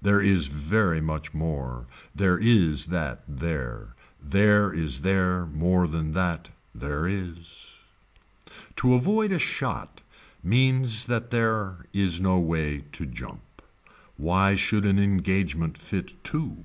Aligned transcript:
There 0.00 0.20
is 0.20 0.48
very 0.48 1.00
much 1.00 1.32
more. 1.32 1.86
There 2.12 2.36
is 2.36 2.86
that 2.86 3.22
there. 3.28 3.94
There 4.20 4.72
is 4.74 5.02
there 5.02 5.46
more 5.46 5.86
than 5.86 6.14
that. 6.14 6.48
There 6.74 7.06
is. 7.06 7.76
To 8.74 8.94
avoid 8.94 9.30
a 9.30 9.38
shot 9.38 10.00
means 10.42 11.04
that 11.04 11.30
there 11.30 11.86
is 11.92 12.20
no 12.20 12.40
way 12.40 12.82
to 12.90 13.06
jump. 13.06 13.62
Why 14.16 14.56
should 14.56 14.84
an 14.84 14.98
engagement 14.98 15.78
fit 15.78 16.16
two. 16.24 16.64